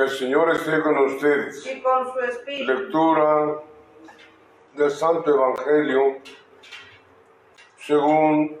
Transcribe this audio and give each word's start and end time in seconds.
Que 0.00 0.06
el 0.06 0.12
Señor 0.12 0.50
esté 0.50 0.80
con 0.80 0.96
ustedes. 0.96 1.66
y 1.66 1.82
con 1.82 2.10
su 2.10 2.20
espíritu. 2.20 2.72
Lectura 2.72 3.60
del 4.72 4.90
Santo 4.90 5.34
Evangelio 5.34 6.16
según 7.76 8.58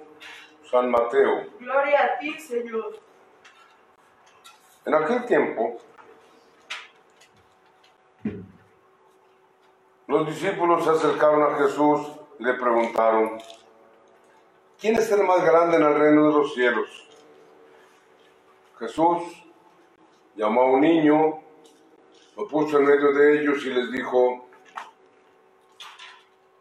San 0.70 0.90
Mateo. 0.90 1.46
Gloria 1.58 2.04
a 2.04 2.18
ti, 2.18 2.38
Señor. 2.38 2.94
En 4.84 4.92
aquel 4.92 5.24
tiempo, 5.24 5.78
los 10.08 10.26
discípulos 10.26 10.84
se 10.84 10.90
acercaron 10.90 11.54
a 11.54 11.56
Jesús 11.56 12.06
y 12.38 12.44
le 12.44 12.52
preguntaron, 12.52 13.40
¿quién 14.78 14.94
es 14.96 15.10
el 15.10 15.24
más 15.24 15.42
grande 15.42 15.78
en 15.78 15.84
el 15.84 15.94
reino 15.94 16.26
de 16.28 16.34
los 16.34 16.52
cielos? 16.52 17.08
Jesús 18.78 19.49
llamó 20.36 20.62
a 20.62 20.72
un 20.72 20.80
niño, 20.80 21.42
lo 22.36 22.48
puso 22.48 22.78
en 22.78 22.86
medio 22.86 23.12
de 23.12 23.40
ellos 23.40 23.64
y 23.64 23.70
les 23.70 23.90
dijo, 23.92 24.46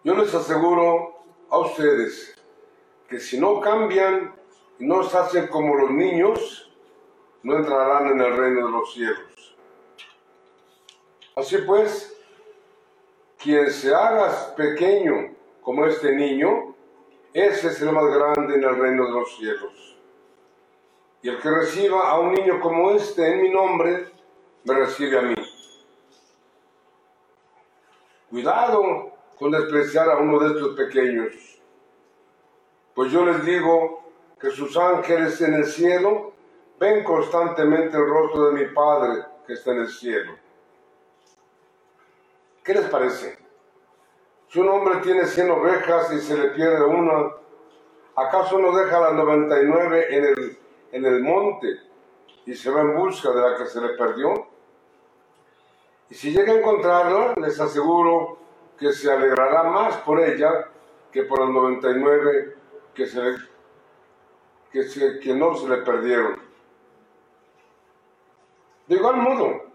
yo 0.04 0.16
les 0.16 0.34
aseguro 0.34 1.16
a 1.50 1.58
ustedes 1.60 2.36
que 3.08 3.20
si 3.20 3.40
no 3.40 3.60
cambian 3.60 4.34
y 4.80 4.86
no 4.86 5.04
se 5.04 5.18
hacen 5.18 5.48
como 5.48 5.76
los 5.76 5.92
niños, 5.92 6.72
no 7.44 7.58
entrarán 7.58 8.08
en 8.08 8.22
el 8.22 8.38
reino 8.38 8.66
de 8.66 8.72
los 8.72 8.94
cielos. 8.94 9.56
Así 11.36 11.58
pues, 11.60 12.18
quien 13.38 13.70
se 13.72 13.94
haga 13.94 14.56
pequeño 14.56 15.36
como 15.62 15.86
este 15.86 16.12
niño, 16.14 16.76
ese 17.34 17.68
es 17.68 17.82
el 17.82 17.92
más 17.92 18.06
grande 18.06 18.56
en 18.56 18.64
el 18.64 18.76
reino 18.76 19.06
de 19.06 19.12
los 19.12 19.36
cielos. 19.38 19.99
Y 21.22 21.30
el 21.30 21.40
que 21.40 21.50
reciba 21.50 22.10
a 22.10 22.20
un 22.20 22.34
niño 22.34 22.60
como 22.62 22.92
este 22.92 23.34
en 23.34 23.42
mi 23.42 23.50
nombre, 23.50 24.12
me 24.64 24.74
recibe 24.74 25.20
a 25.20 25.22
mí. 25.22 25.36
Cuidado 28.30 29.12
con 29.38 29.52
despreciar 29.52 30.10
a 30.10 30.18
uno 30.18 30.40
de 30.40 30.48
estos 30.48 30.76
pequeños, 30.76 31.34
pues 32.94 33.12
yo 33.12 33.26
les 33.26 33.44
digo 33.44 34.04
que 34.40 34.52
sus 34.52 34.76
ángeles 34.78 35.40
en 35.42 35.56
el 35.56 35.66
cielo 35.66 36.34
ven 36.80 37.04
constantemente 37.04 37.98
el 37.98 38.06
rostro 38.06 38.48
de 38.48 38.54
mi 38.54 38.74
Padre 38.74 39.26
que 39.46 39.54
está 39.54 39.72
en 39.72 39.80
el 39.80 39.90
cielo. 39.90 40.34
¿Qué 42.64 42.74
les 42.74 42.86
parece? 42.86 43.38
Si 44.48 44.60
un 44.60 44.70
hombre 44.70 44.98
tiene 44.98 45.26
100 45.26 45.52
ovejas 45.52 46.14
y 46.14 46.20
se 46.20 46.38
le 46.38 46.50
pierde 46.50 46.84
una, 46.84 47.32
¿acaso 48.16 48.60
no 48.60 48.76
deja 48.76 49.00
las 49.00 49.14
99 49.14 50.08
en 50.10 50.26
el, 50.26 50.60
en 50.92 51.06
el 51.06 51.22
monte 51.22 51.80
y 52.46 52.54
se 52.54 52.72
va 52.72 52.82
en 52.82 52.96
busca 52.96 53.32
de 53.32 53.42
la 53.42 53.58
que 53.58 53.66
se 53.66 53.82
le 53.82 53.90
perdió? 53.90 54.48
Y 56.10 56.16
si 56.16 56.32
llega 56.32 56.54
a 56.54 56.58
encontrarla, 56.58 57.34
les 57.38 57.60
aseguro 57.60 58.38
que 58.78 58.92
se 58.94 59.12
alegrará 59.12 59.64
más 59.64 59.98
por 59.98 60.20
ella 60.20 60.70
que 61.12 61.24
por 61.24 61.40
las 61.40 61.50
99 61.50 62.56
que, 62.94 63.06
se 63.06 65.20
que, 65.20 65.34
no 65.34 65.56
se 65.56 65.68
le 65.68 65.78
perdieron. 65.78 66.40
De 68.88 68.96
igual 68.96 69.18
modo, 69.18 69.66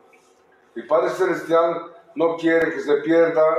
el 0.74 0.86
Padre 0.86 1.10
Celestial 1.10 1.94
no 2.14 2.36
quiere 2.36 2.72
que 2.72 2.80
se 2.80 2.96
pierda 2.96 3.58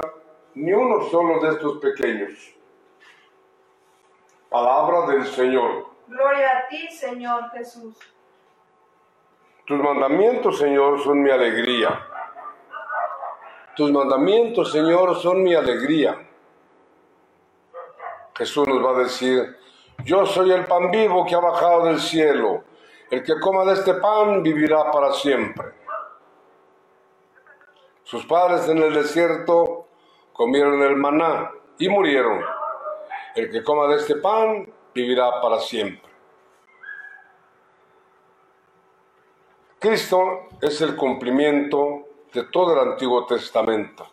ni 0.56 0.74
uno 0.74 1.02
solo 1.10 1.40
de 1.42 1.54
estos 1.54 1.80
pequeños. 1.80 2.54
Palabra 4.50 5.08
del 5.08 5.26
Señor. 5.26 5.95
Gloria 6.08 6.60
a 6.60 6.68
ti, 6.68 6.88
Señor 6.90 7.50
Jesús. 7.52 7.98
Tus 9.66 9.80
mandamientos, 9.80 10.60
Señor, 10.60 11.04
son 11.04 11.24
mi 11.24 11.32
alegría. 11.32 12.08
Tus 13.76 13.92
mandamientos, 13.92 14.72
Señor, 14.72 15.16
son 15.16 15.44
mi 15.44 15.56
alegría. 15.56 16.30
Jesús 18.38 18.68
nos 18.68 18.86
va 18.86 18.92
a 18.92 19.04
decir, 19.04 19.58
yo 20.04 20.26
soy 20.26 20.52
el 20.52 20.66
pan 20.66 20.92
vivo 20.92 21.26
que 21.26 21.34
ha 21.34 21.40
bajado 21.40 21.86
del 21.86 22.00
cielo. 22.00 22.64
El 23.10 23.24
que 23.24 23.40
coma 23.40 23.66
de 23.66 23.74
este 23.74 23.96
pan 23.96 24.44
vivirá 24.44 24.92
para 24.92 25.14
siempre. 25.14 25.74
Sus 28.04 28.26
padres 28.28 28.70
en 28.70 28.78
el 28.78 28.94
desierto 28.94 29.88
comieron 30.34 30.84
el 30.84 30.96
maná 30.96 31.52
y 31.80 31.90
murieron. 31.90 32.42
El 33.36 33.52
que 33.52 33.64
coma 33.64 33.88
de 33.88 33.96
este 33.96 34.16
pan 34.18 34.68
vivirá 34.96 35.42
para 35.42 35.60
siempre. 35.60 36.10
Cristo 39.78 40.48
es 40.62 40.82
el 40.82 40.96
cumplimiento 40.96 42.06
de 42.34 42.44
todo 42.46 42.74
el 42.74 42.90
Antiguo 42.90 43.26
Testamento. 43.26 44.08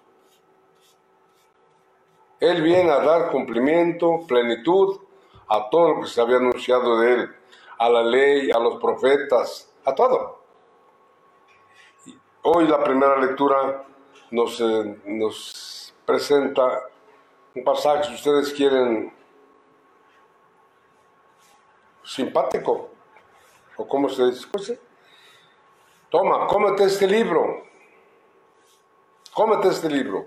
Él 2.41 2.61
viene 2.61 2.91
a 2.91 2.99
dar 2.99 3.31
cumplimiento, 3.31 4.27
plenitud 4.27 5.01
a 5.49 5.71
todo 5.71 5.95
lo 5.95 6.01
que 6.01 6.09
se 6.09 6.21
había 6.21 6.39
anunciado 6.39 6.99
de 6.99 7.15
Él, 7.15 7.37
a 7.79 7.89
la 7.89 8.03
ley, 8.03 8.51
a 8.51 8.59
los 8.59 8.81
profetas, 8.81 9.73
a 9.85 9.95
todo. 9.95 10.43
Hoy 12.43 12.67
la 12.67 12.83
primera 12.83 13.17
lectura 13.19 13.85
nos, 14.33 14.61
eh, 14.61 15.01
nos 15.07 15.95
presenta 16.05 16.83
un 17.55 17.63
pasaje, 17.63 18.05
si 18.05 18.15
ustedes 18.15 18.53
quieren, 18.53 19.13
simpático, 22.15 22.91
o 23.77 23.89
cómo 23.89 24.09
se 24.09 24.27
dice, 24.27 24.47
pues, 24.53 24.79
toma, 26.11 26.47
cómete 26.47 26.85
este 26.85 27.07
libro, 27.07 27.65
cómete 29.33 29.69
este 29.69 29.89
libro. 29.89 30.27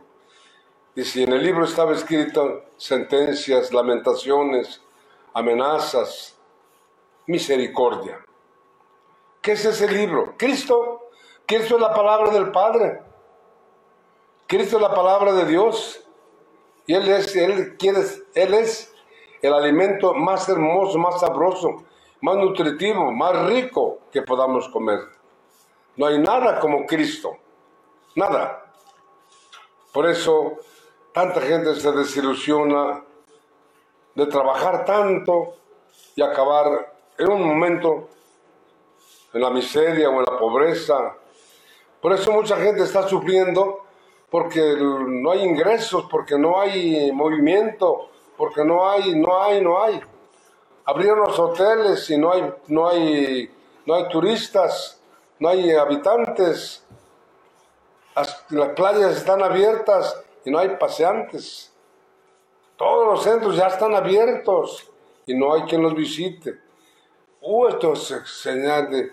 Y 0.96 1.04
si 1.04 1.24
en 1.24 1.34
el 1.34 1.44
libro 1.44 1.66
estaba 1.66 1.94
escrito 1.94 2.64
sentencias, 2.78 3.72
lamentaciones, 3.72 4.82
amenazas, 5.34 6.36
misericordia. 7.28 8.24
¿Qué 9.42 9.52
es 9.52 9.66
ese 9.66 9.88
libro? 9.92 10.36
Cristo. 10.38 11.10
Cristo 11.46 11.76
es 11.76 11.82
la 11.82 11.94
palabra 11.94 12.32
del 12.32 12.52
Padre. 12.52 13.02
Cristo 14.48 14.78
es 14.78 14.82
la 14.82 14.96
palabra 14.96 15.34
de 15.34 15.46
Dios. 15.46 16.02
Y 16.88 16.94
Él 16.94 17.08
es, 17.10 17.36
Él 17.36 17.78
quiere, 17.78 18.00
Él 18.34 18.54
es 18.54 18.95
el 19.46 19.54
alimento 19.54 20.14
más 20.14 20.50
hermoso, 20.50 20.98
más 20.98 21.20
sabroso, 21.20 21.84
más 22.22 22.36
nutritivo, 22.38 23.12
más 23.12 23.46
rico 23.46 24.00
que 24.12 24.22
podamos 24.24 24.68
comer. 24.70 25.00
No 25.96 26.08
hay 26.08 26.20
nada 26.20 26.60
como 26.60 26.86
Cristo. 26.86 27.38
Nada. 28.16 28.74
Por 29.94 30.10
eso 30.10 30.58
tanta 31.14 31.42
gente 31.42 31.76
se 31.76 31.92
desilusiona 31.92 33.04
de 34.16 34.26
trabajar 34.26 34.84
tanto 34.84 35.56
y 36.16 36.22
acabar 36.22 36.94
en 37.18 37.30
un 37.30 37.44
momento 37.44 38.10
en 39.34 39.42
la 39.42 39.50
miseria 39.50 40.10
o 40.10 40.14
en 40.14 40.26
la 40.26 40.40
pobreza. 40.40 41.16
Por 42.02 42.14
eso 42.14 42.32
mucha 42.32 42.58
gente 42.58 42.84
está 42.84 43.08
sufriendo 43.08 43.86
porque 44.30 44.76
no 44.80 45.32
hay 45.32 45.44
ingresos, 45.44 46.08
porque 46.10 46.38
no 46.38 46.60
hay 46.60 47.12
movimiento, 47.12 48.10
porque 48.38 48.64
no 48.64 48.90
hay, 48.90 49.16
no 49.16 49.42
hay, 49.42 49.62
no 49.62 49.82
hay. 49.82 50.02
Abrieron 50.86 51.28
los 51.28 51.40
hoteles 51.40 52.10
y 52.10 52.18
no 52.18 52.32
hay, 52.32 52.54
no 52.68 52.88
hay, 52.88 53.52
no 53.86 53.96
hay 53.96 54.08
turistas, 54.10 55.02
no 55.40 55.50
hay 55.50 55.72
habitantes. 55.72 56.84
Las, 58.16 58.70
playas 58.76 59.18
están 59.18 59.42
abiertas 59.42 60.22
y 60.44 60.52
no 60.52 60.60
hay 60.60 60.70
paseantes. 60.78 61.74
Todos 62.78 63.08
los 63.08 63.24
centros 63.24 63.56
ya 63.56 63.68
están 63.68 63.96
abiertos 63.96 64.90
y 65.26 65.34
no 65.34 65.54
hay 65.54 65.64
quien 65.64 65.82
los 65.82 65.96
visite. 65.96 66.60
Uh, 67.42 67.68
esto 67.68 67.94
es 67.94 68.14
señal 68.42 68.90
de 68.90 69.12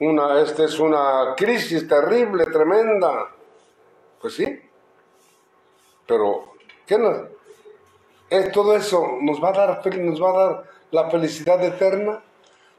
una, 0.00 0.40
esta 0.40 0.64
es 0.64 0.78
una 0.78 1.34
crisis 1.36 1.86
terrible, 1.86 2.44
tremenda. 2.46 3.30
Pues 4.20 4.34
sí, 4.34 4.60
pero 6.06 6.54
¿qué 6.86 6.98
nos, 6.98 7.28
es, 8.30 8.52
todo 8.52 8.74
eso 8.74 9.18
nos 9.20 9.42
va 9.42 9.50
a 9.50 9.52
dar, 10.32 10.64
la 10.90 11.10
felicidad 11.10 11.62
eterna. 11.64 12.22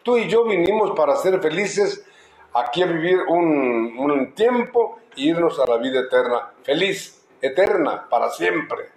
Tú 0.03 0.18
y 0.18 0.30
yo 0.30 0.45
vinimos 0.45 0.92
para 0.92 1.15
ser 1.18 1.42
felices, 1.42 2.06
aquí 2.53 2.81
a 2.81 2.86
vivir 2.86 3.19
un, 3.27 3.97
un 3.97 4.33
tiempo 4.33 5.00
e 5.15 5.21
irnos 5.21 5.59
a 5.59 5.65
la 5.65 5.77
vida 5.77 6.01
eterna, 6.01 6.51
feliz, 6.63 7.25
eterna, 7.42 8.07
para 8.09 8.30
siempre. 8.30 8.89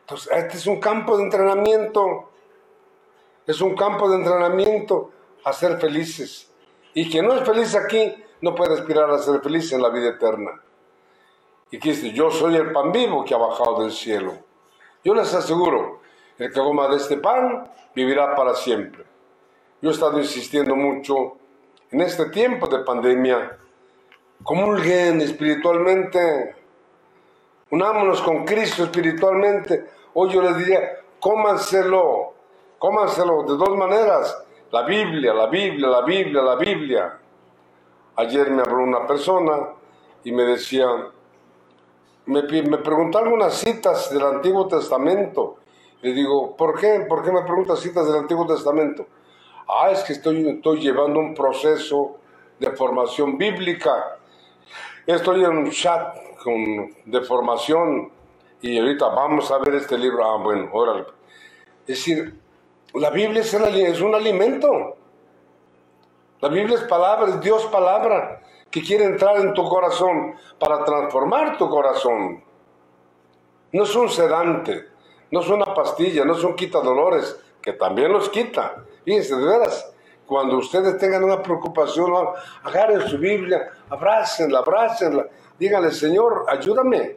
Entonces, 0.00 0.30
este 0.32 0.56
es 0.58 0.66
un 0.66 0.80
campo 0.80 1.16
de 1.16 1.24
entrenamiento. 1.24 2.30
Es 3.46 3.60
un 3.60 3.74
campo 3.74 4.08
de 4.08 4.16
entrenamiento 4.16 5.10
a 5.44 5.52
ser 5.52 5.78
felices. 5.78 6.50
Y 6.94 7.10
quien 7.10 7.26
no 7.26 7.34
es 7.34 7.46
feliz 7.46 7.74
aquí 7.74 8.14
no 8.40 8.54
puede 8.54 8.74
aspirar 8.74 9.10
a 9.10 9.18
ser 9.18 9.40
feliz 9.40 9.72
en 9.72 9.82
la 9.82 9.88
vida 9.88 10.10
eterna. 10.10 10.62
Y 11.70 11.78
que 11.78 11.90
dice, 11.90 12.12
yo 12.12 12.30
soy 12.30 12.56
el 12.56 12.72
pan 12.72 12.92
vivo 12.92 13.24
que 13.24 13.34
ha 13.34 13.38
bajado 13.38 13.82
del 13.82 13.92
cielo. 13.92 14.34
Yo 15.04 15.14
les 15.14 15.32
aseguro, 15.34 16.00
el 16.38 16.52
que 16.52 16.60
coma 16.60 16.88
de 16.88 16.96
este 16.96 17.18
pan 17.18 17.70
vivirá 17.94 18.34
para 18.34 18.54
siempre. 18.54 19.04
Yo 19.80 19.90
he 19.90 19.92
estado 19.92 20.18
insistiendo 20.18 20.74
mucho 20.74 21.36
en 21.90 22.00
este 22.00 22.30
tiempo 22.30 22.66
de 22.66 22.78
pandemia 22.80 23.58
comulguen 24.42 25.20
espiritualmente, 25.20 26.54
unámonos 27.70 28.20
con 28.22 28.44
Cristo 28.44 28.84
espiritualmente. 28.84 29.90
Hoy 30.14 30.30
yo 30.30 30.42
les 30.42 30.56
diría, 30.58 30.80
cómanselo, 31.18 32.34
cómanselo 32.78 33.42
de 33.42 33.56
dos 33.56 33.76
maneras, 33.76 34.44
la 34.70 34.82
Biblia, 34.82 35.32
la 35.32 35.46
Biblia, 35.46 35.88
la 35.88 36.02
Biblia, 36.02 36.42
la 36.42 36.56
Biblia. 36.56 37.18
Ayer 38.16 38.50
me 38.50 38.62
habló 38.62 38.84
una 38.84 39.06
persona 39.06 39.70
y 40.22 40.32
me 40.32 40.44
decía, 40.44 40.86
me, 42.26 42.42
me 42.42 42.78
preguntó 42.78 43.18
algunas 43.18 43.54
citas 43.54 44.10
del 44.10 44.22
Antiguo 44.22 44.66
Testamento. 44.66 45.58
Le 46.00 46.12
digo, 46.12 46.56
¿por 46.56 46.78
qué? 46.78 47.06
¿Por 47.08 47.24
qué 47.24 47.32
me 47.32 47.42
preguntas 47.42 47.80
citas 47.80 48.06
del 48.06 48.16
Antiguo 48.16 48.46
Testamento? 48.46 49.06
Ah, 49.68 49.90
es 49.90 50.02
que 50.02 50.12
estoy, 50.14 50.48
estoy 50.48 50.80
llevando 50.80 51.18
un 51.18 51.34
proceso 51.34 52.18
de 52.58 52.70
formación 52.72 53.38
bíblica. 53.38 54.18
Estoy 55.06 55.44
en 55.44 55.56
un 55.56 55.70
chat 55.70 56.16
con, 56.42 56.94
de 57.04 57.20
formación 57.22 58.10
y 58.60 58.78
ahorita 58.78 59.08
vamos 59.08 59.50
a 59.50 59.58
ver 59.58 59.74
este 59.74 59.96
libro. 59.98 60.24
Ah, 60.24 60.42
bueno, 60.42 60.68
órale. 60.72 61.06
Es 61.86 61.98
decir, 61.98 62.38
la 62.94 63.10
Biblia 63.10 63.40
es, 63.40 63.52
es 63.52 64.00
un 64.00 64.14
alimento. 64.14 64.96
La 66.40 66.48
Biblia 66.48 66.76
es 66.76 66.84
palabra, 66.84 67.30
es 67.30 67.40
Dios 67.40 67.64
palabra 67.66 68.40
que 68.74 68.82
quiere 68.82 69.04
entrar 69.04 69.36
en 69.36 69.54
tu 69.54 69.62
corazón 69.68 70.34
para 70.58 70.84
transformar 70.84 71.56
tu 71.56 71.70
corazón. 71.70 72.42
No 73.70 73.84
es 73.84 73.94
un 73.94 74.08
sedante, 74.08 74.88
no 75.30 75.42
es 75.42 75.48
una 75.48 75.72
pastilla, 75.72 76.24
no 76.24 76.36
es 76.36 76.42
un 76.42 76.56
dolores, 76.56 77.38
que 77.62 77.74
también 77.74 78.12
los 78.12 78.28
quita. 78.30 78.84
Fíjense, 79.04 79.36
de 79.36 79.44
veras, 79.44 79.94
cuando 80.26 80.58
ustedes 80.58 80.98
tengan 80.98 81.22
una 81.22 81.40
preocupación, 81.40 82.12
agarren 82.64 83.02
su 83.02 83.16
Biblia, 83.16 83.70
abrácenla, 83.90 84.58
abrácenla, 84.58 85.28
díganle, 85.56 85.92
Señor, 85.92 86.44
ayúdame, 86.48 87.16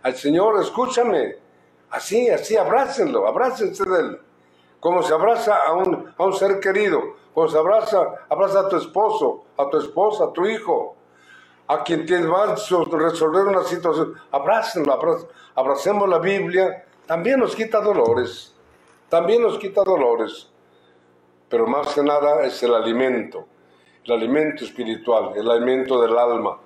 al 0.00 0.14
Señor, 0.14 0.62
escúchame. 0.62 1.38
Así, 1.90 2.28
así, 2.28 2.56
abrácenlo, 2.56 3.26
abrácense 3.26 3.82
de 3.84 3.98
Él. 3.98 4.20
Como 4.84 5.02
se 5.02 5.14
abraza 5.14 5.56
a 5.66 5.72
un, 5.72 6.12
a 6.14 6.24
un 6.24 6.34
ser 6.34 6.60
querido, 6.60 7.00
pues 7.32 7.54
abraza, 7.54 8.26
abraza 8.28 8.60
a 8.60 8.68
tu 8.68 8.76
esposo, 8.76 9.44
a 9.56 9.70
tu 9.70 9.78
esposa, 9.78 10.24
a 10.24 10.32
tu 10.34 10.44
hijo, 10.44 10.94
a 11.68 11.82
quien 11.82 12.04
tienes 12.04 12.26
más 12.26 12.70
resolver 12.90 13.46
una 13.46 13.62
situación. 13.62 14.12
Abrácenlo, 14.30 14.94
abracemos 15.54 16.06
la 16.06 16.18
Biblia. 16.18 16.84
También 17.06 17.40
nos 17.40 17.56
quita 17.56 17.80
dolores. 17.80 18.54
También 19.08 19.40
nos 19.40 19.56
quita 19.56 19.82
dolores. 19.82 20.50
Pero 21.48 21.66
más 21.66 21.94
que 21.94 22.02
nada 22.02 22.44
es 22.44 22.62
el 22.62 22.74
alimento. 22.74 23.46
El 24.04 24.12
alimento 24.12 24.64
espiritual, 24.64 25.32
el 25.34 25.50
alimento 25.50 26.02
del 26.02 26.18
alma. 26.18 26.58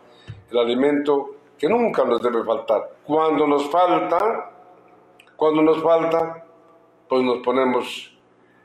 El 0.51 0.59
alimento 0.59 1.37
que 1.57 1.69
nunca 1.69 2.05
nos 2.05 2.21
debe 2.21 2.43
faltar. 2.43 2.97
Cuando 3.07 3.47
nos 3.47 3.71
falta, 3.71 4.51
cuando 5.37 5.63
nos 5.63 5.81
falta, 5.81 6.48
pues 7.09 7.23
nos 7.23 7.39
ponemos 7.39 8.19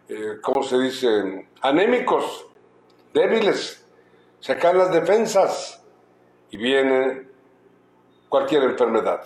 eh, 0.09 0.39
¿cómo 0.41 0.63
se 0.63 0.77
dice? 0.79 1.47
Anémicos, 1.61 2.45
débiles, 3.13 3.87
se 4.39 4.57
caen 4.57 4.77
las 4.77 4.91
defensas 4.91 5.83
y 6.51 6.57
viene 6.57 7.27
cualquier 8.27 8.63
enfermedad. 8.63 9.23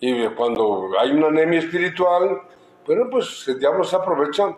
Y 0.00 0.26
cuando 0.28 0.90
hay 0.98 1.12
una 1.12 1.28
anemia 1.28 1.60
espiritual, 1.60 2.40
bueno, 2.86 3.08
pues 3.10 3.46
el 3.48 3.58
diablo 3.58 3.84
se 3.84 3.96
aprovecha. 3.96 4.56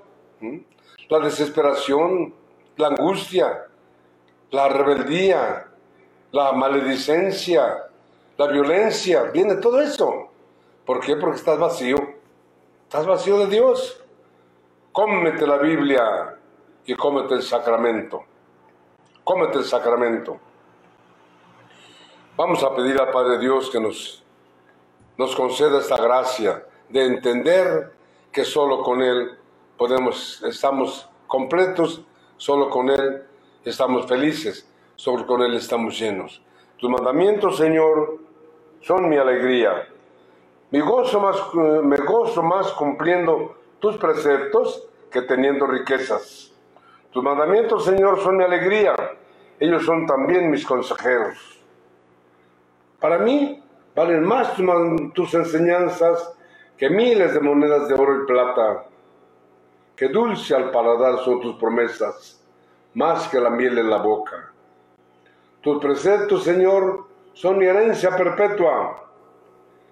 La 1.08 1.18
desesperación, 1.18 2.34
la 2.76 2.88
angustia, 2.88 3.66
la 4.50 4.68
rebeldía, 4.68 5.68
la 6.32 6.52
maledicencia, 6.52 7.88
la 8.38 8.46
violencia, 8.46 9.24
viene 9.24 9.56
todo 9.56 9.80
eso. 9.80 10.30
¿Por 10.84 11.00
qué? 11.00 11.16
Porque 11.16 11.36
estás 11.36 11.58
vacío. 11.58 12.15
Estás 12.96 13.08
vacío 13.08 13.38
de 13.40 13.48
Dios 13.48 14.02
cómete 14.90 15.46
la 15.46 15.58
Biblia 15.58 16.38
y 16.86 16.94
cómete 16.94 17.34
el 17.34 17.42
sacramento. 17.42 18.24
Cómete 19.22 19.58
el 19.58 19.64
sacramento. 19.64 20.38
Vamos 22.38 22.64
a 22.64 22.74
pedir 22.74 22.98
al 22.98 23.10
Padre 23.10 23.38
Dios 23.38 23.68
que 23.68 23.78
nos, 23.78 24.24
nos 25.18 25.36
conceda 25.36 25.80
esta 25.80 25.98
gracia 25.98 26.64
de 26.88 27.04
entender 27.04 27.92
que 28.32 28.46
solo 28.46 28.80
con 28.80 29.02
Él 29.02 29.36
podemos, 29.76 30.42
estamos 30.44 31.06
completos, 31.26 32.00
solo 32.38 32.70
con 32.70 32.88
Él 32.88 33.24
estamos 33.62 34.06
felices, 34.06 34.66
solo 34.94 35.26
con 35.26 35.42
Él 35.42 35.52
estamos 35.52 35.98
llenos. 35.98 36.40
Tus 36.78 36.88
mandamientos, 36.88 37.58
Señor, 37.58 38.20
son 38.80 39.06
mi 39.06 39.18
alegría. 39.18 39.86
Mi 40.70 40.80
gozo 40.80 41.20
más, 41.20 41.36
me 41.54 41.96
gozo 41.98 42.42
más 42.42 42.72
cumpliendo 42.72 43.56
tus 43.78 43.96
preceptos 43.98 44.88
que 45.10 45.22
teniendo 45.22 45.66
riquezas. 45.66 46.52
Tus 47.10 47.22
mandamientos, 47.22 47.84
Señor, 47.84 48.20
son 48.20 48.36
mi 48.36 48.44
alegría. 48.44 48.94
Ellos 49.58 49.84
son 49.84 50.06
también 50.06 50.50
mis 50.50 50.66
consejeros. 50.66 51.62
Para 53.00 53.18
mí 53.18 53.62
valen 53.94 54.24
más 54.24 54.54
tus 55.14 55.34
enseñanzas 55.34 56.34
que 56.76 56.90
miles 56.90 57.32
de 57.32 57.40
monedas 57.40 57.88
de 57.88 57.94
oro 57.94 58.22
y 58.22 58.26
plata. 58.26 58.84
Que 59.96 60.08
dulce 60.08 60.54
al 60.54 60.70
paladar 60.70 61.24
son 61.24 61.40
tus 61.40 61.56
promesas, 61.56 62.44
más 62.92 63.28
que 63.28 63.40
la 63.40 63.48
miel 63.48 63.78
en 63.78 63.88
la 63.88 63.96
boca. 63.96 64.52
Tus 65.62 65.80
preceptos, 65.80 66.44
Señor, 66.44 67.06
son 67.32 67.58
mi 67.58 67.64
herencia 67.64 68.14
perpetua, 68.14 69.05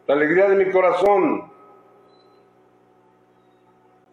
la 0.06 0.14
alegría 0.14 0.48
de 0.48 0.64
mi 0.64 0.70
corazón 0.70 1.54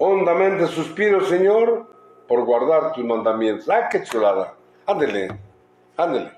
Hondamente 0.04 0.66
suspiro, 0.66 1.24
Señor, 1.26 1.86
por 2.28 2.44
guardar 2.44 2.92
tus 2.92 3.06
mandamientos. 3.06 3.70
¡Ah, 3.70 3.88
qué 3.88 4.02
chulada! 4.02 4.56
Ándele, 4.88 5.28
ándele. 5.96 6.32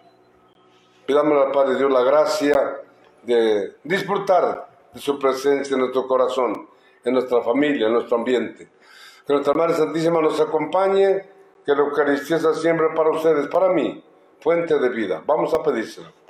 Pidamos 1.05 1.45
al 1.45 1.51
Padre 1.53 1.77
Dios 1.77 1.89
la 1.89 2.03
gracia 2.03 2.81
de 3.21 3.77
disfrutar 3.85 4.67
de 4.94 5.00
su 5.00 5.17
presencia 5.17 5.75
en 5.75 5.79
nuestro 5.79 6.06
corazón, 6.07 6.67
en 7.06 7.13
nuestra 7.13 7.41
familia, 7.41 7.88
en 7.88 7.94
nuestro 7.94 8.17
ambiente. 8.17 8.67
Que 9.25 9.31
nuestra 9.31 9.53
Madre 9.53 9.75
Santísima 9.75 10.19
nos 10.19 10.41
acompañe, 10.41 11.25
que 11.66 11.71
la 11.71 11.83
Eucaristía 11.83 12.39
sea 12.39 12.54
siempre 12.56 12.87
para 12.94 13.11
ustedes, 13.11 13.47
para 13.47 13.69
mí, 13.69 14.04
fuente 14.42 14.78
de 14.78 14.89
vida. 14.89 15.23
Vamos 15.25 15.54
a 15.54 15.63
pedírselo. 15.63 16.22